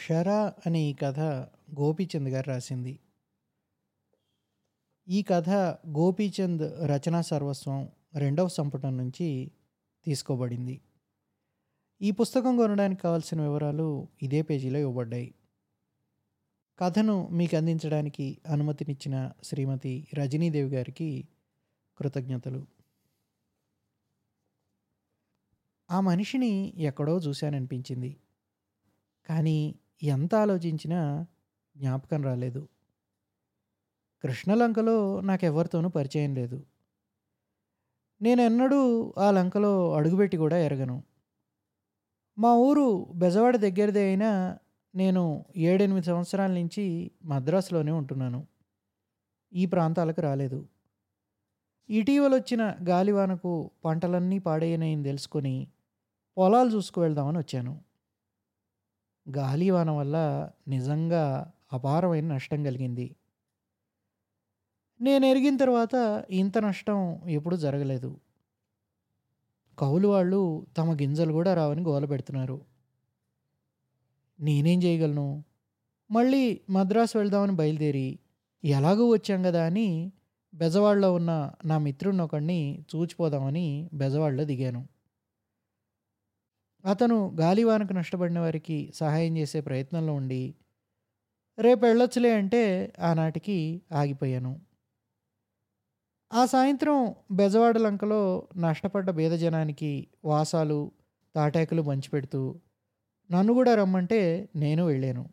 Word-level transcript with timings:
'షరా' 0.00 0.52
అనే 0.66 0.80
ఈ 0.80 0.92
కథ 0.94 1.20
గోపీచంద్ 1.80 2.28
గారు 2.28 2.48
రాసింది. 2.48 3.00
ఈ 5.08 5.22
కథ 5.22 5.50
గోపీచంద్ 5.88 6.62
రచనా 6.62 7.20
సర్వస్వం 7.20 7.88
రెండవ 8.14 8.48
సంపుటం 8.48 8.96
నుంచి 8.96 9.50
తీసుకోబడింది. 10.06 10.80
ఈ 12.00 12.10
పుస్తకం 12.10 12.56
కొనడానికి 12.56 13.02
కావాల్సిన 13.02 13.42
వివరాలు 13.42 14.08
ఇదే 14.22 14.42
పేజీలో 14.42 14.78
ఇవ్వబడ్డాయి. 14.78 15.34
కథను 16.78 17.28
మీకు 17.28 17.56
అందించడానికి 17.56 18.38
అనుమతినిచ్చిన 18.46 19.32
శ్రీమతి 19.44 20.08
రజనీదేవి 20.14 20.76
గారికి 20.76 21.28
కృతజ్ఞతలు. 21.96 22.66
ఆ 25.90 26.00
మనిషిని 26.00 26.72
ఎక్కడో 26.76 27.18
చూశాననిపించింది. 27.18 28.16
కానీ 29.28 29.74
ఎంత 30.02 30.32
ఆలోచించినా 30.34 31.00
జ్ఞాపకం 31.76 32.20
రాలేదు. 32.22 32.62
కృష్ణలంకలో 34.24 34.96
నాకెవరితోనూ 35.28 35.88
పరిచయం 35.88 36.32
లేదు. 36.34 36.58
నేనెన్నడూ 38.20 38.80
ఆ 39.18 39.28
లంకలో 39.30 39.72
అడుగుపెట్టి 39.98 40.36
కూడా 40.36 40.56
ఎరగను. 40.58 40.96
మా 42.38 42.50
ఊరు 42.66 42.86
బెజవాడ 43.22 43.54
దగ్గరదే 43.64 44.02
అయినా 44.08 44.30
నేను 44.94 45.22
7, 45.64 45.82
8 45.86 46.04
సంవత్సరాల 46.08 46.52
నుంచి 46.52 46.84
మద్రాసులోనే 47.24 47.92
ఉంటున్నాను. 47.92 48.40
ఈ 49.52 49.64
ప్రాంతాలకు 49.66 50.20
రాలేదు. 50.20 50.60
ఇటీవల 51.88 52.32
వచ్చిన 52.34 52.62
గాలివానకు 52.88 53.52
పంటలన్నీ 53.84 54.38
పాడయ్యాయని 54.38 55.02
తెలుసుకొని 55.04 55.54
పొలాలు 56.36 56.70
చూసుకు 56.74 56.98
వెళ్దామని 57.00 57.38
వచ్చాను. 57.38 57.72
గాలివాన 59.28 59.90
వల్ల 59.90 60.48
నిజంగా 60.68 61.52
అపారమైన 61.72 62.34
నష్టం 62.34 62.64
కలిగింది. 62.64 63.16
నేను 65.00 65.26
ఎరిగిన 65.26 65.56
తర్వాత 65.56 66.24
ఇంత 66.30 66.58
నష్టం 66.58 67.28
ఎప్పుడూ 67.28 67.56
జరగలేదు. 67.56 68.20
కౌలు 69.78 70.08
వాళ్ళు 70.08 70.66
తమ 70.76 70.94
గింజలు 70.94 71.32
కూడా 71.32 71.54
రావని 71.54 71.82
గోల 71.82 72.04
పెడుతున్నారు. 72.04 72.60
నేనేం 74.40 74.82
చేయగలను? 74.82 75.44
మళ్ళీ 76.10 76.60
మద్రాసు 76.70 77.18
వెళ్దామని 77.18 77.52
బయలుదేరి 77.52 78.18
ఎలాగూ 78.64 79.12
వచ్చాం 79.12 79.42
కదా 79.42 79.66
అని 79.66 80.12
బెజవాడలో 80.54 81.14
ఉన్న 81.14 81.50
నా 81.64 81.78
మిత్రుడినొకడిని 81.78 82.84
చూచిపోదామని 82.96 83.90
బెజవాడలో 83.94 84.44
దిగాను. 84.44 84.88
అతను 86.84 87.36
గాలివానకు 87.40 87.92
నష్టపడిన 87.92 88.38
వారికి 88.38 88.92
సహాయం 88.94 89.36
చేసే 89.36 89.60
ప్రయత్నంలో 89.60 90.14
ఉండి 90.14 90.42
రేపు 91.58 91.84
వెళ్ళొచ్చులే 91.84 92.32
అంటే 92.34 92.62
ఆనాటికి 93.00 93.82
ఆగిపోయాను. 93.92 94.52
ఆ 96.30 96.46
సాయంత్రం 96.46 97.14
బెజవాడ 97.30 97.78
లంకలో 97.78 98.20
నష్టపడ్డ 98.56 99.10
బీదజనానికి 99.10 99.90
వాసాలు, 100.24 100.92
తాటాకులు 101.34 101.82
పంచిపెడుతూ 101.82 102.42
నన్ను 103.30 103.52
కూడా 103.52 103.74
రమ్మంటే 103.74 104.48
నేను 104.56 104.86
వెళ్ళాను. 104.86 105.24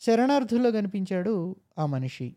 శరణార్థుల్లో 0.00 0.70
కనిపించాడు 0.70 1.56
ఆ 1.78 1.86
మనిషి. 1.86 2.28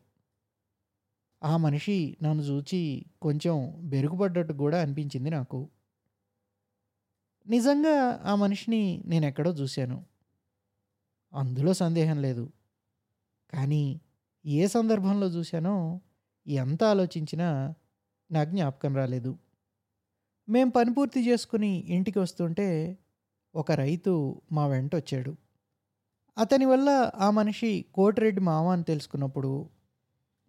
ఆ 1.42 1.58
మనిషి 1.58 2.17
నన్ను 2.23 2.44
చూచి 2.44 3.06
కొంచెం 3.22 3.56
బెరుగుపడ్డట్టు 3.84 4.54
కూడా 4.54 4.82
అనిపించింది 4.82 5.30
నాకు. 5.30 5.59
నిజంగా 7.50 8.22
ఆ 8.25 8.36
మనిషిని 8.36 9.03
నేను 9.06 9.25
ఎక్కడో 9.25 9.52
చూశాను. 9.52 10.06
అందులో 11.34 11.73
సందేహం 11.73 12.22
లేదు. 12.22 12.52
కానీ 13.53 14.02
ఏ 14.45 14.67
సందర్భంలో 14.67 15.28
చూశానో 15.28 16.02
ఎంత 16.48 16.83
ఆలోచించినా 16.83 17.73
నాకు 18.32 18.49
జ్ఞాపకం 18.49 18.95
రాలేదు. 18.95 19.38
మేం 20.49 20.70
పని 20.70 20.93
పూర్తి 20.93 21.30
చేసుకుని 21.30 21.86
ఇంటికి 21.88 22.20
వస్తుంటే 22.20 22.98
ఒక 23.55 23.71
రైతు 23.71 24.42
మా 24.52 24.67
వెంట 24.67 24.95
వచ్చాడు 24.95 25.37
అతని 26.37 26.66
వల్ల 26.66 27.11
ఆ 27.16 27.30
మనిషి 27.30 27.86
కోటిరెడ్డి 27.93 28.42
మావ 28.42 28.67
అని 28.67 28.83
తెలుసుకున్నప్పుడు 28.83 29.70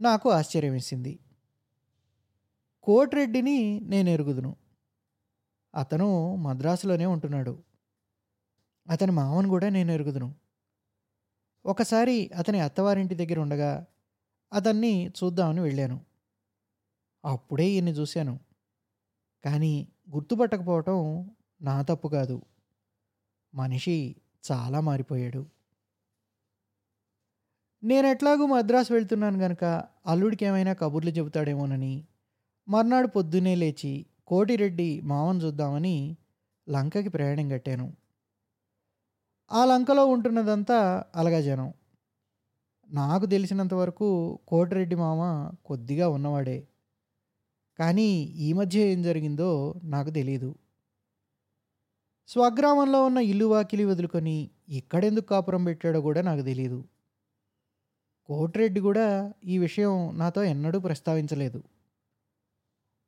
నాకు 0.01 0.31
ఆశ్చర్యమేసింది. 0.31 1.19
కోటిరెడ్డిని 2.83 3.81
నేనెరుగుదును. 3.81 4.57
అతను 5.75 6.37
మద్రాసులోనే 6.37 7.07
ఉంటున్నాడు. 7.07 7.63
అతని 8.91 9.11
మామను 9.11 9.49
కూడా 9.49 9.69
నేను 9.69 9.93
ఎరుగుదును 9.93 10.35
ఒకసారి 11.67 12.31
అతని 12.39 12.61
అత్తవారింటి 12.61 13.15
దగ్గర 13.15 13.39
ఉండగా 13.39 13.87
అతన్ని 14.53 15.09
చూద్దామని 15.09 15.61
వెళ్ళాను. 15.61 16.01
అప్పుడే 17.25 17.69
ఈయన్ని 17.69 17.93
చూశాను. 17.93 18.41
కానీ 19.45 19.89
గుర్తుపట్టకపోవటం 20.11 21.31
నా 21.63 21.83
తప్పు 21.83 22.09
కాదు. 22.09 22.43
మనిషి 23.55 24.17
చాలా 24.53 24.81
మారిపోయాడు. 24.81 25.47
నేను 27.83 28.07
ఎట్లాగూ 28.07 28.47
మద్రాసు 28.47 28.93
వెళ్తున్నాను 28.93 29.39
గనక 29.39 29.65
అల్లుడికేమైనా 30.07 30.73
కబుర్లు 30.73 31.11
చెబుతాడేమోనని 31.11 32.07
మర్నాడు 32.69 33.07
పొద్దున్నే 33.07 33.55
లేచి 33.55 34.07
కోటిరెడ్డి 34.27 35.01
మామను 35.05 35.39
చూద్దామని 35.39 36.17
లంకకి 36.69 37.09
ప్రయాణం 37.09 37.49
కట్టాను. 37.49 37.93
ఆ 39.53 39.65
లంకలో 39.65 40.07
ఉంటున్నదంతా 40.07 41.05
అలగజనం. 41.17 41.73
నాకు 42.93 43.27
తెలిసినంత 43.27 43.75
వరకు 43.75 44.41
కోటిరెడ్డి 44.49 44.95
మామ 44.95 45.53
కొద్దిగా 45.65 46.09
ఉన్నవాడే. 46.09 46.67
కానీ 47.79 48.11
ఈ 48.39 48.53
మధ్య 48.53 48.81
ఏం 48.81 49.03
జరిగిందో 49.03 49.75
నాకు 49.85 50.11
తెలియదు 50.11 50.55
స్వగ్రామంలో 52.29 53.05
ఉన్న 53.05 53.19
ఇల్లు 53.19 53.45
వాకిలి 53.45 53.85
వదులుకొని 53.85 54.51
ఇక్కడెందుకు 54.69 55.27
కాపురం 55.27 55.65
పెట్టాడో 55.65 56.01
కూడా 56.01 56.23
నాకు 56.23 56.43
తెలియదు 56.43 56.85
కోటిరెడ్డి 58.29 58.81
కూడా 58.81 59.35
ఈ 59.45 59.59
విషయం 59.59 60.19
నాతో 60.19 60.45
ఎన్నడూ 60.45 60.79
ప్రస్తావించలేదు. 60.79 61.61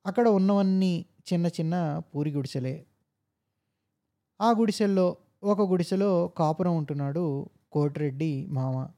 అక్కడ 0.05 0.27
ఉన్నవన్నీ 0.27 1.05
చిన్న 1.33 1.47
చిన్న 1.47 1.99
పూరి 1.99 2.31
గుడిసెలే. 2.31 2.85
ఆ 4.41 4.51
గుడిసెల్లో 4.51 5.17
ఒక 5.43 5.61
గుడిసెలో 5.61 6.27
కాపురం 6.27 6.77
ఉంటున్నాడు 6.77 7.49
కోటిరెడ్డి 7.71 8.47
మామ. 8.49 8.89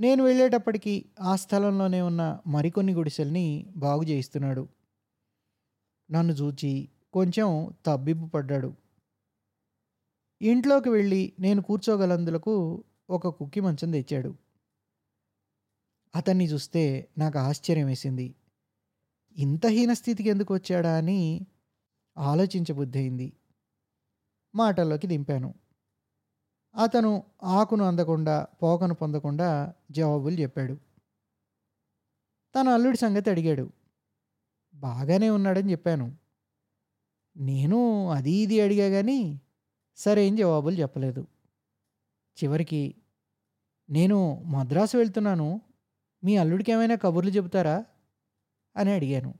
నేను 0.00 0.24
వెళ్ళేటప్పటికి 0.24 1.04
ఆ 1.20 1.36
స్థలంలోనే 1.36 2.00
ఉన్న 2.00 2.40
మరికొన్ని 2.46 2.92
గుడిసెల్ని 2.94 3.66
బాగు 3.76 4.02
చేయిస్తున్నాడు. 4.02 4.68
నన్ను 6.10 6.32
చూచి 6.32 6.88
కొంచెం 7.12 7.74
తబ్బిబ్బు 7.86 8.26
పడ్డాడు. 8.26 8.74
ఇంట్లోకి 10.42 10.88
వెళ్ళి 10.88 11.32
నేను 11.40 11.62
కూర్చోగలందులకు 11.62 12.84
ఒక 13.10 13.28
కుక్కి 13.28 13.60
మంచం 13.60 13.90
తెచ్చాడు. 13.90 14.34
అతన్ని 16.16 16.44
చూస్తే 16.44 17.08
నాకు 17.18 17.38
ఆశ్చర్యం 17.38 17.86
వేసింది 17.86 18.34
ఇంత 19.38 19.66
హీనస్థితికి 19.66 20.28
ఎందుకు 20.28 20.54
వచ్చాడా 20.54 20.96
అని 20.96 21.46
ఆలోచించబుద్ధయింది. 22.18 23.32
మాటల్లోకి 24.54 25.06
దింపాను. 25.06 25.54
అతను 26.74 27.22
ఆకును 27.42 27.84
అందకుండా 27.84 28.46
పోకను 28.62 28.94
పొందకుండా 28.94 29.74
జవాబులు 29.90 30.34
చెప్పాడు. 30.34 30.78
తన 32.54 32.68
అల్లుడి 32.68 32.96
సంగతి 32.96 33.30
అడిగాడు. 33.30 33.70
బాగానే 34.74 35.30
ఉన్నాడని 35.30 35.70
చెప్పాను. 35.70 36.16
నేను 37.36 38.10
అది 38.10 38.32
ఇది 38.32 38.60
అడిగా 38.60 38.88
కానీ 38.88 39.40
సరైన 39.96 40.36
జవాబులు 40.36 40.74
చెప్పలేదు. 40.74 41.26
చివరికి 42.44 42.94
నేను 43.90 44.42
మద్రాసు 44.42 44.96
వెళ్తున్నాను. 44.96 45.60
మీ 46.24 46.36
అల్లుడికి 46.36 46.72
ఏమైనా 46.72 46.94
కబుర్లు 46.94 47.30
చెబుతారా? 47.30 47.84
అని 48.78 48.92
అడిగాను. 48.92 49.34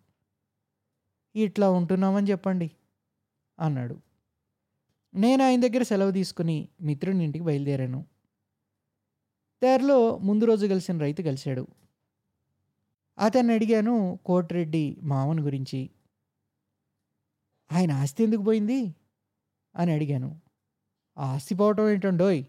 ఇట్లా 1.36 1.70
ఉంటున్నామని 1.70 2.30
చెప్పండి 2.30 2.70
అన్నాడు. 3.58 4.00
నేను 5.14 5.44
ఆయన 5.44 5.60
దగ్గర 5.60 5.82
సెలవు 5.82 6.10
తీసుకుని 6.10 6.68
మిత్రుని 6.82 7.24
ఇంటికి 7.24 7.44
బయలుదేరాను. 7.44 8.06
దారిలో 9.64 10.18
ముందు 10.18 10.44
రోజు 10.44 10.66
కలిసిన 10.66 10.98
రైతు 10.98 11.22
కలిశాడు. 11.22 11.66
అతన్ని 13.18 13.54
అడిగాను 13.54 14.18
కోటిరెడ్డి 14.24 14.96
మావని 15.02 15.42
గురించి. 15.42 15.90
ఆయన 17.72 17.92
ఆస్తి 17.92 18.24
ఎందుకు 18.24 18.42
పోయింది? 18.42 18.94
అని 19.76 19.92
అడిగాను. 19.92 20.40
ఆస్తి 21.18 21.54
పోవటం 21.54 21.88
ఏంటండోయ్? 21.88 22.44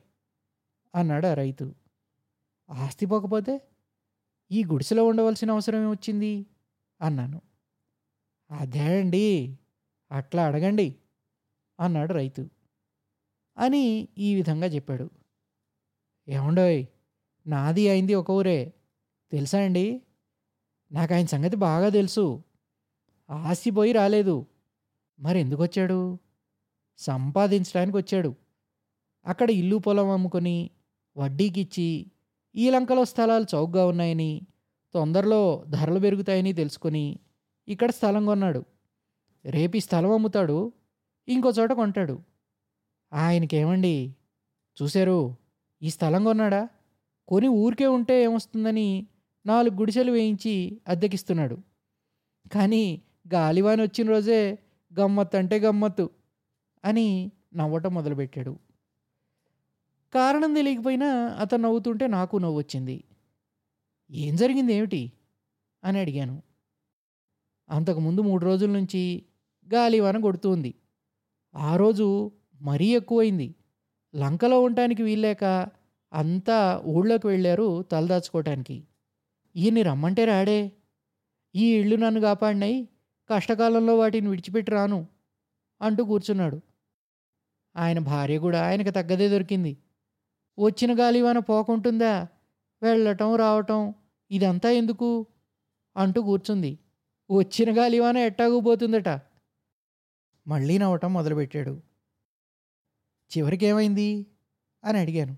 అన్నాడు 0.95 1.27
ఆ 1.27 1.33
రైతు. 1.33 1.75
ఆస్తి 2.69 3.05
పోకపోతే 3.05 3.61
ఈ 4.51 4.63
గుడిసెలో 4.63 5.05
ఉండవలసిన 5.05 5.51
అవసరం 5.51 5.83
ఏమొచ్చింది? 5.83 6.45
అన్నాను. 7.01 7.41
అదే 8.51 8.99
అండి 8.99 9.57
అట్లా 10.11 10.45
అడగండి 10.45 10.95
అన్నాడు 11.79 12.13
రైతు. 12.13 12.49
అని 13.57 14.07
ఈ 14.17 14.35
విధంగా 14.35 14.67
చెప్పాడు. 14.67 15.09
ఏమండోయ్ 16.27 16.85
నాది 17.47 17.89
అయింది 17.89 18.15
ఒక 18.15 18.31
ఊరే. 18.31 18.73
తెలుసా 19.31 19.63
అండి? 19.63 20.01
నాకు 20.91 21.13
ఆయన 21.13 21.25
సంగతి 21.25 21.55
బాగా 21.55 21.89
తెలుసు. 21.89 22.43
ఆసిపోయి 23.29 23.91
రాలేదు. 23.91 24.45
మరి 25.19 25.39
ఎందుకు 25.39 25.63
వచ్చాడు 25.63 26.17
సంపాదించడానికి 26.97 27.97
వచ్చాడు 27.97 28.35
అక్కడ 29.25 29.51
ఇల్లు 29.51 29.75
పొలం 29.75 30.09
అమ్ముకొని 30.09 30.69
వడ్డీకిచ్చి 31.17 32.11
ఈ 32.55 32.69
లంకలో 32.69 33.05
స్థలాలు 33.05 33.45
చౌకగా 33.55 33.85
ఉన్నాయని 33.85 34.41
తొందరలో 34.93 35.65
ధరలు 35.69 35.99
పెరుగుతాయని 35.99 36.53
తెలుసుకొని 36.53 37.19
ఇక్కడ 37.67 37.91
స్థలం 37.91 38.25
కొన్నాడు. 38.25 38.65
రేపు 39.45 39.77
ఈ 39.77 39.79
స్థలం 39.79 40.11
అమ్ముతాడు 40.11 40.73
ఇంకో 41.27 41.49
చోట 41.49 41.71
కొంటాడు. 41.71 42.19
ఆయనకేమండి? 43.13 44.15
చూశారు 44.77 45.35
ఈ 45.81 45.89
స్థలం 45.89 46.23
కొన్నాడా? 46.23 46.69
కొని 47.27 47.47
ఊరికే 47.47 47.87
ఉంటే 47.87 48.23
ఏమొస్తుందని 48.23 49.07
నాలుగు 49.45 49.75
గుడిసెలు 49.75 50.11
వేయించి 50.11 50.81
అద్దెకిస్తున్నాడు. 50.87 51.57
కానీ 52.51 53.01
గాలివాని 53.33 53.81
వచ్చిన 53.81 54.09
రోజే 54.09 54.59
గమ్మత్తు 54.99 55.37
అంటే 55.37 55.59
గమ్మత్తు 55.59 56.09
అని 56.85 57.31
నవ్వటం 57.55 57.93
మొదలుపెట్టాడు. 57.93 58.59
కారణం 60.13 60.53
తెలియకపోయినా 60.53 61.09
అతను 61.39 61.63
నవ్వుతుంటే 61.63 62.07
నాకు 62.07 62.37
నవ్వు 62.37 62.57
వచ్చింది 62.57 63.03
ఏం 64.11 64.35
జరిగింది 64.35 64.73
ఏమిటి? 64.73 65.11
అని 65.83 65.99
అడిగాను. 65.99 66.41
అంతకుముందు 67.69 68.21
మూడు 68.21 68.45
రోజుల 68.45 68.69
నుంచి 68.69 69.25
గాలివాన 69.73 70.21
కొడుతుంది. 70.21 70.73
ఆ 71.55 71.75
రోజు 71.75 72.31
మరీ 72.61 72.95
ఎక్కువైంది. 72.95 73.55
లంకలో 74.15 74.61
ఉండటానికి 74.61 75.03
వీల్లేక 75.03 75.69
అంతా 76.13 76.81
ఊళ్ళోకి 76.85 77.27
వెళ్ళారు 77.27 77.81
తలదాచుకోవటానికి 77.81 78.83
ఈయన్ని 79.55 79.81
రమ్మంటే 79.81 80.25
రాడే. 80.25 80.71
ఈ 81.55 81.73
ఇళ్ళు 81.73 81.95
నన్ను 81.95 82.21
కాపాడినాయి. 82.21 82.89
కష్టకాలంలో 83.29 83.97
వాటిని 83.97 84.27
విడిచిపెట్టి 84.27 84.71
రాను 84.71 85.07
అంటూ 85.81 86.05
కూర్చున్నాడు. 86.05 86.61
ఆయన 87.75 87.99
భార్య 87.99 88.37
కూడా 88.37 88.65
ఆయనకు 88.67 88.89
తగ్గదే 88.89 89.29
దొరికింది. 89.29 89.77
వచ్చిన 90.59 90.99
గాలివాన 90.99 91.39
పోకుంటుందా? 91.39 92.27
వెళ్ళటం 92.81 93.35
రావటం 93.35 93.93
ఇదంతా 94.31 94.69
ఎందుకు? 94.69 95.25
అంటూ 95.97 96.21
కూర్చుంది. 96.21 96.79
వచ్చిన 97.31 97.77
గాలివాన 97.77 98.17
ఎట్టాగుపోతుందట 98.17 99.09
మళ్ళీ 100.47 100.77
నవ్వటం 100.77 101.13
మొదలుపెట్టాడు. 101.13 101.81
చివరికి 103.31 103.65
ఏమైంది 103.65 104.25
అని 104.83 104.97
అడిగాను. 104.99 105.37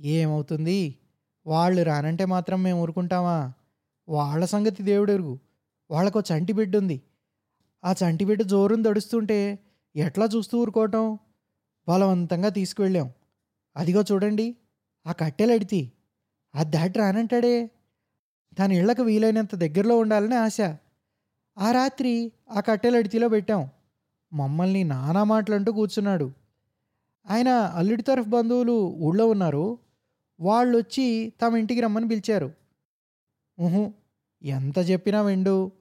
ఏమవుతుంది? 0.00 0.98
వాళ్ళు 1.46 1.82
రానంటే 1.82 2.24
మాత్రం 2.24 2.62
మేము 2.62 2.82
ఊరుకుంటామా? 2.82 3.52
వాళ్ళ 4.08 4.44
సంగతి 4.44 4.82
దేవుడెరుగు. 4.82 5.38
వాళ్ళకు 5.90 6.20
చంటి 6.20 6.52
బిడ్డ 6.52 6.76
ఉంది 6.76 7.02
ఆ 7.84 7.92
చంటి 7.92 8.24
బిడ్డ 8.24 8.42
జోరుని 8.42 8.82
దడుస్తుంటే 8.82 9.58
ఎట్లా 9.96 10.28
చూస్తూ 10.36 10.58
ఊరుకోవటం? 10.58 11.18
బలవంతంగా 11.88 12.48
తీసుకువెళ్ళాం. 12.48 13.12
అదిగో 13.76 14.04
చూడండి. 14.12 14.56
ఆ 15.06 15.12
కట్టెలడితి. 15.12 15.92
అది 16.54 16.70
దాటి 16.70 16.98
రానంటాడే? 16.98 17.70
తన 18.58 18.72
ఇళ్ళకు 18.72 19.02
వీలైనంత 19.02 19.54
దగ్గరలో 19.54 19.98
ఉండాలని 19.98 20.34
ఆశ. 20.34 20.60
ఆ 21.58 21.70
రాత్రి 21.70 22.32
ఆ 22.50 22.60
కట్టెలడితిలో 22.60 23.28
పెట్టాం. 23.28 23.68
మమ్మల్ని 24.32 24.84
నానా 24.84 25.24
మాటలంటూ 25.24 25.72
కూర్చున్నాడు. 25.72 26.32
ఆయన 27.30 27.48
అల్లుడి 27.48 28.02
తరఫు 28.02 28.28
బంధువులు 28.28 28.94
ఊళ్ళో 28.98 29.26
ఉన్నారు. 29.26 29.78
వాళ్ళు 30.40 30.78
వచ్చి 30.78 31.32
తమ 31.42 31.56
ఇంటికి 31.56 31.80
రమ్మని 31.80 32.08
పిలిచారు. 32.08 32.52
ఊహు 33.60 33.92
ఎంత 34.42 34.78
చెప్పినా 34.78 35.22
వెండు. 35.22 35.72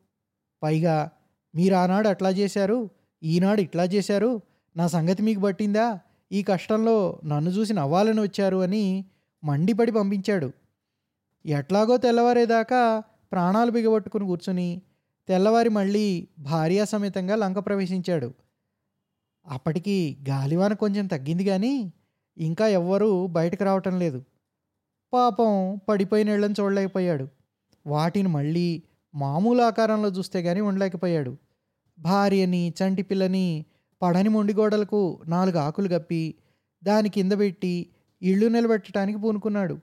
పైగా 0.64 1.12
మీరు 1.56 1.76
ఆనాడు 1.76 2.08
అట్లా 2.08 2.30
చేశారు 2.30 2.90
ఈనాడు 3.24 3.62
ఇట్లా 3.62 3.84
చేశారు. 3.84 4.42
నా 4.78 4.88
సంగతి 4.88 5.24
మీకు 5.24 5.42
పట్టిందా? 5.42 6.00
ఈ 6.32 6.44
కష్టంలో 6.44 7.20
నన్ను 7.26 7.50
చూసి 7.50 7.74
నవ్వాలని 7.74 8.22
వచ్చారు 8.22 8.58
అని 8.58 9.06
మండిపడి 9.44 9.92
పంపించాడు. 9.92 10.52
ఎట్లాగో 11.46 11.98
తెల్లవారేదాకా 11.98 13.04
ప్రాణాలు 13.32 13.72
బిగబట్టుకుని 13.72 14.26
కూర్చుని 14.26 14.82
తెల్లవారి 15.28 15.70
మళ్ళీ 15.70 16.28
భార్యా 16.40 16.86
సమేతంగా 16.86 17.36
లంక 17.36 17.60
ప్రవేశించాడు. 17.60 18.34
అప్పటికి 19.48 20.18
గాలివాన 20.30 20.74
కొంచెం 20.74 21.08
తగ్గింది 21.08 21.46
కానీ 21.46 21.94
ఇంకా 22.38 22.68
ఎవ్వరూ 22.68 23.28
బయటకు 23.28 23.64
రావటం 23.64 24.00
లేదు. 24.00 24.24
పాపం 25.14 25.80
పడిపోయిన 25.90 26.30
ఇళ్ళని 26.30 26.56
చూడలేకపోయాడు. 26.60 27.28
వాటిని 27.88 28.30
మళ్ళీ 28.30 28.84
మామూలు 29.16 29.62
ఆకారంలో 29.62 30.10
చూస్తే 30.10 30.44
కానీ 30.44 30.62
ఉండలేకపోయాడు. 30.62 31.38
భార్యని 32.00 32.74
చంటి 32.82 33.02
పిల్లని 33.02 33.66
పడని 34.02 34.30
మొండిగోడలకు 34.30 35.22
నాలుగు 35.28 35.58
ఆకులు 35.58 35.88
కప్పి 35.88 36.36
దాని 36.84 37.10
కింద 37.10 37.32
పెట్టి 37.32 37.90
ఇళ్ళు 38.22 38.48
నిలబెట్టడానికి 38.48 39.20
పూనుకున్నాడు. 39.20 39.80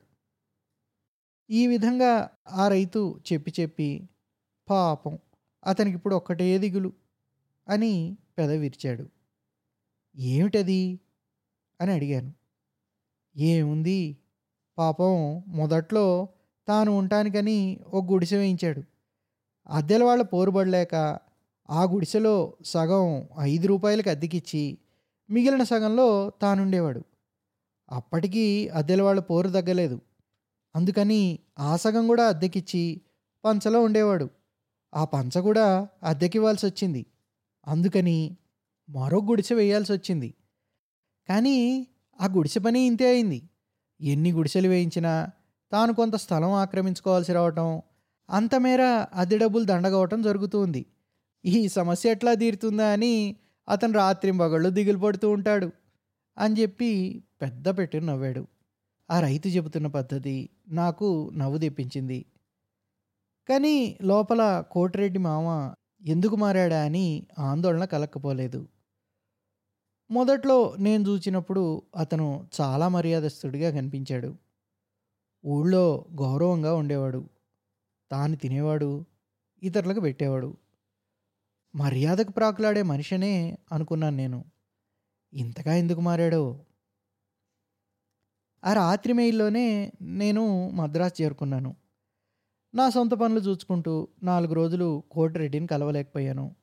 ఈ 1.53 1.67
విధంగా 1.67 2.31
ఆ 2.49 2.69
రైతు 2.69 3.21
చెప్పి 3.33 3.53
చెప్పి 3.61 4.09
పాపం 4.71 5.19
అతనికి 5.67 5.97
ఇప్పుడు 5.97 6.15
ఒక్కటే 6.15 6.59
దిగులు 6.59 6.93
అని 7.69 8.17
పెద 8.39 8.51
విరిచాడు 8.51 9.07
ఏమిటది? 10.17 11.01
అని 11.81 11.93
అడిగాను. 11.93 12.33
ఏముంది? 13.37 14.17
పాపం 14.79 15.45
మొదట్లో 15.49 16.29
తాను 16.69 16.93
ఉండటానికని 16.93 17.81
ఒక 17.87 18.05
గుడిసె 18.05 18.37
వేయించాడు. 18.37 18.83
అద్దెల 19.67 20.05
వాళ్ళ 20.05 20.23
పోరుబడలేక 20.23 21.19
ఆ 21.71 21.85
గుడిసెలో 21.85 22.53
సగం 22.65 23.29
ఐదు 23.41 23.67
రూపాయలకి 23.67 24.11
అద్దెకిచ్చి 24.11 24.79
మిగిలిన 25.31 25.63
సగంలో 25.63 26.33
తానుండేవాడు. 26.43 27.03
అప్పటికీ 27.91 28.69
అద్దెల 28.69 29.03
వాళ్ళ 29.03 29.21
పోరు 29.21 29.49
తగ్గలేదు. 29.49 30.01
అందుకని 30.75 31.39
ఆ 31.59 31.77
సగం 31.77 32.07
కూడా 32.07 32.29
అద్దెకిచ్చి 32.29 33.01
పంచలో 33.45 33.83
ఉండేవాడు. 33.83 34.27
ఆ 34.95 35.05
పంచ 35.05 35.41
కూడా 35.41 35.67
అద్దెకివ్వాల్సి 36.03 36.67
వచ్చింది 36.67 37.07
అందుకని 37.67 38.37
మరో 38.89 39.19
గుడిసె 39.21 39.55
వేయాల్సి 39.55 39.93
వచ్చింది 39.93 40.35
కానీ 41.29 41.87
ఆ 42.21 42.27
గుడిసె 42.27 42.61
పని 42.61 42.87
ఇంతే 42.87 43.07
అయింది. 43.07 43.43
ఎన్ని 44.01 44.33
గుడిసెలు 44.33 44.69
వేయించినా 44.69 45.13
తాను 45.73 45.95
కొంత 45.95 46.15
స్థలం 46.17 46.53
ఆక్రమించుకోవాల్సి 46.53 47.33
రావటం 47.33 47.83
అంతమేర 48.29 48.83
అద్దె 49.15 49.39
డబ్బులు 49.39 49.65
దండగవటం 49.65 50.23
జరుగుతుంది 50.23 50.87
ఈ 51.45 51.69
సమస్య 51.69 52.11
ఎట్లా 52.11 52.35
తీరుతుందా 52.35 52.93
అని 52.93 53.15
అతను 53.69 53.93
రాత్రింబగళ్ళు 53.93 54.69
దిగులు 54.69 54.99
పడుతూ 54.99 55.31
ఉంటాడు 55.31 55.69
అని 56.37 56.55
చెప్పి 56.61 56.91
పెద్ద 57.43 57.69
పెట్టి 57.79 58.01
నవ్వాడు. 58.01 58.43
ఆ 59.13 59.21
రైతు 59.21 59.49
చెబుతున్న 59.49 59.87
పద్ధతి 59.87 60.51
నాకు 60.69 61.31
నవ్వు 61.35 61.59
తెప్పించింది. 61.59 62.25
కానీ 63.49 63.99
లోపల 64.03 64.65
కోటిరెడ్డి 64.71 65.19
మామ 65.19 65.75
ఎందుకు 66.07 66.37
మారాడా 66.37 66.85
అని 66.85 67.27
ఆందోళన 67.39 67.85
కలక్కపోలేదు. 67.85 68.69
మొదట్లో 70.11 70.77
నేను 70.79 71.09
చూచినప్పుడు 71.09 71.83
అతను 71.97 72.49
చాలా 72.61 72.89
మర్యాదస్తుడిగా 72.89 73.71
కనిపించాడు. 73.71 74.37
ఊళ్ళో 75.47 76.05
గౌరవంగా 76.21 76.75
ఉండేవాడు. 76.75 77.29
తాను 78.11 78.37
తినేవాడు 78.37 79.05
ఇతరులకు 79.63 80.01
పెట్టేవాడు. 80.01 80.57
మర్యాదకు 81.75 82.33
ప్రాకులాడే 82.33 82.83
మనిషినే 82.83 83.59
అనుకున్నాను 83.73 84.17
నేను. 84.17 84.45
ఇంతగా 85.35 85.75
ఎందుకు 85.75 86.01
మారాడో 86.01 86.65
ఆ 88.65 88.73
రాత్రి 88.73 89.13
మెయిల్లోనే 89.13 89.93
నేను 90.03 90.71
మద్రాసు 90.71 91.23
చేరుకున్నాను. 91.23 91.77
నా 92.75 92.91
సొంత 92.91 93.15
పనులు 93.15 93.41
చూసుకుంటూ 93.41 94.09
నాలుగు 94.23 94.55
రోజులు 94.55 95.03
కోటిరెడ్డిని 95.11 95.67
కలవలేకపోయాను. 95.67 96.55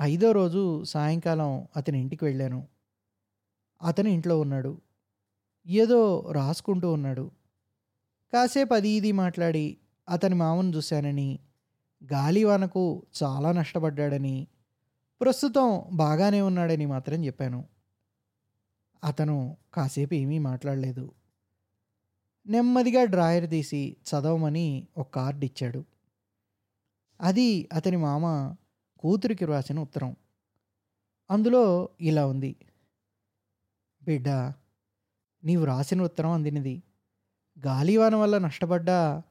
ఐదో 0.00 0.32
రోజు 0.32 0.84
సాయంకాలం 0.84 1.68
అతని 1.76 2.00
ఇంటికి 2.00 2.24
వెళ్ళాను. 2.24 2.66
అతను 3.82 4.08
ఇంట్లో 4.08 4.40
ఉన్నాడు. 4.40 4.80
ఏదో 5.66 6.28
రాసుకుంటూ 6.32 6.92
ఉన్నాడు. 6.92 7.30
కాసేపు 8.32 8.74
అది 8.74 8.88
ఇది 8.88 9.12
మాట్లాడి 9.12 9.76
అతని 10.08 10.34
మామను 10.34 10.76
చూశానని 10.76 11.38
గాలివానకు 12.12 13.02
చాలా 13.22 13.52
నష్టపడ్డాడని 13.52 14.46
ప్రస్తుతం 15.20 15.82
బాగానే 15.92 16.40
ఉన్నాడని 16.40 16.86
మాత్రం 16.86 17.24
చెప్పాను. 17.24 17.64
అతను 19.04 19.56
కాసేపు 19.74 20.14
ఏమీ 20.14 20.38
మాట్లాడలేదు. 20.38 21.12
నెమ్మదిగా 22.46 23.04
డ్రాయర్ 23.04 23.50
తీసి 23.50 23.96
చదవమని 24.08 24.86
ఒక 24.96 25.14
కార్డు 25.14 25.44
ఇచ్చాడు. 25.44 25.84
అది 27.20 27.68
అతని 27.72 27.96
మామ 27.96 28.54
కూతురికి 28.98 29.44
వ్రాసిన 29.44 29.80
ఉత్తరం. 29.80 30.16
అందులో 31.30 31.88
ఇలా 32.00 32.26
ఉంది. 32.26 32.56
బిడ్డా 34.02 34.52
నీవు 35.44 35.64
రాసిన 35.64 36.02
ఉత్తరం 36.02 36.30
అందినది. 36.30 36.82
గాలివాన 37.66 38.14
వల్ల 38.16 38.38
నష్టపడ్డా 38.38 39.22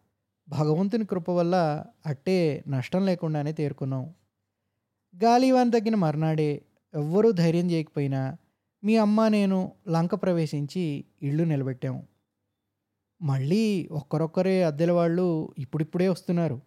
భగవంతుని 0.49 1.05
కృప 1.05 1.29
వల్ల 1.29 1.85
అట్టే 2.05 2.63
నష్టం 2.67 3.05
లేకుండానే 3.05 3.51
తేరుకున్నాం 3.51 4.13
గాలివాన్ 5.23 5.71
తగ్గిన 5.71 5.95
మర్నాడే 5.95 6.61
ఎవ్వరూ 6.93 7.31
ధైర్యం 7.31 7.71
చేయకపోయినా 7.71 8.37
మీ 8.83 8.97
అమ్మ 8.97 9.27
నేను 9.27 9.71
లంక 9.89 10.15
ప్రవేశించి 10.15 11.05
ఇల్లు 11.21 11.43
నిలబెట్టాము. 11.43 12.07
మళ్ళీ 13.21 13.89
ఒక్కరొక్కరే 13.91 14.63
అద్దెల 14.63 14.91
వాళ్ళు 14.91 15.53
ఇప్పుడిప్పుడే 15.57 16.07
వస్తున్నారు. 16.07 16.61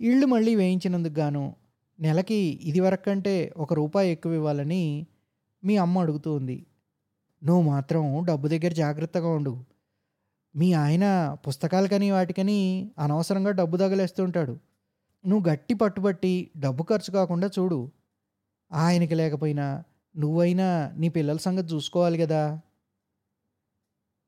ఇళ్ళు 0.00 0.26
మళ్ళీ 0.26 0.54
వేయించినందుకు 0.54 1.12
గాను 1.12 1.56
నెలకి 2.00 2.60
ఇదివరకు 2.62 3.04
కంటే 3.04 3.54
ఒక 3.56 3.74
రూపాయి 3.74 4.12
ఎక్కువ 4.12 4.32
ఇవ్వాలని 4.32 5.06
మీ 5.64 5.76
అమ్మ 5.76 5.98
అడుగుతూ 5.98 6.34
ఉంది. 6.34 6.66
నువ్వు 7.44 7.62
మాత్రం 7.62 8.24
డబ్బు 8.24 8.48
దగ్గర 8.48 8.72
జాగ్రత్తగా 8.72 9.28
ఉండు. 9.28 9.64
మీ 10.56 10.72
ఆయన 10.72 11.36
పుస్తకాలకని 11.48 12.10
వాటికని 12.10 12.90
అనవసరంగా 12.98 13.50
డబ్బు 13.50 13.76
తగలేస్తుంటాడు 13.76 14.58
నువ్వు 15.26 15.50
గట్టి 15.50 15.74
పట్టుబట్టి 15.74 16.50
డబ్బు 16.56 16.82
ఖర్చు 16.82 17.12
కాకుండా 17.12 17.50
చూడు. 17.58 17.90
ఆయనకి 18.72 19.14
లేకపోయినా 19.14 19.84
నువ్వైనా 20.16 20.94
నీ 20.96 21.08
పిల్లల 21.08 21.36
సంగతి 21.36 21.74
చూసుకోవాలి 21.74 22.18
కదా? 22.18 22.60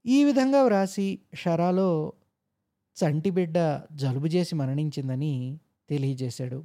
ఈ 0.07 0.25
విధంగా 0.25 0.63
వ్రాసి 0.63 1.21
షరాలో 1.35 2.13
చంటి 3.05 3.31
బిడ్డ 3.31 3.81
జలుబు 3.93 4.27
చేసి 4.27 4.55
మరణించిందని 4.55 5.61
తెలియజేశాడు. 5.89 6.65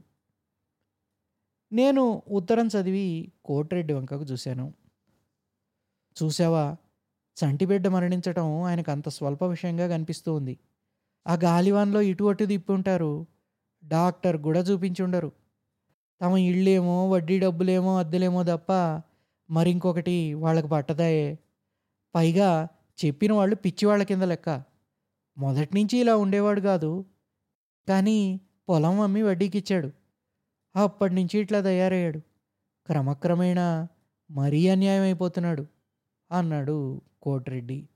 నేను 1.71 2.23
ఉత్తరం 2.27 2.67
చదివి 2.67 3.31
కోటిరెడ్డి 3.45 3.93
వంకకు 3.93 4.23
చూశాను. 4.23 4.73
చూసావా 6.23 6.75
చంటిబిడ్డ 7.45 7.87
మరణించటం 7.87 8.61
ఆయనకు 8.61 8.91
అంత 8.91 9.09
స్వల్ప 9.09 9.43
విషయంగా 9.43 9.87
కనిపిస్తూ 9.87 10.33
ఉంది 10.33 10.59
ఆ 11.27 11.33
గాలివాన్లో 11.33 12.01
ఇటు 12.01 12.23
అటు 12.23 12.45
తిప్పి 12.45 12.73
ఉంటారు. 12.73 13.25
డాక్టర్ 13.87 14.41
కూడా 14.41 14.59
చూపించుండరు. 14.59 15.31
తమ 16.21 16.37
ఇళ్ళేమో 16.37 17.09
వడ్డీ 17.09 17.39
డబ్బులేమో 17.39 17.99
అద్దెలేమో 17.99 18.43
తప్ప 18.43 18.71
మరింకొకటి 19.51 20.33
వాళ్ళకి 20.33 20.67
పట్టదాయే 20.67 21.39
పైగా 22.15 22.67
చెప్పిన 23.05 23.33
వాళ్ళు 23.33 23.55
పిచ్చివాళ్ళ 23.55 24.03
కింద 24.03 24.21
లెక్క. 24.21 24.63
మొదటి 25.37 25.75
నుంచి 25.75 25.97
ఇలా 25.97 26.15
ఉండేవాడు 26.15 26.61
కాదు. 26.61 27.05
కానీ 27.89 28.39
పొలం 28.69 28.99
అమ్మి 28.99 29.23
వడ్డీకి 29.23 29.57
ఇచ్చాడు. 29.57 29.91
అప్పటి 30.75 31.15
నుంచి 31.15 31.39
ఇట్లా 31.39 31.61
తయారయ్యాడు. 31.61 32.19
క్రమక్రమేణా 32.85 33.87
మరీ 34.31 34.67
అన్యాయం 34.67 35.01
అయిపోతున్నాడు 35.01 35.67
అన్నాడు 36.31 37.01
కోటిరెడ్డి. 37.21 37.88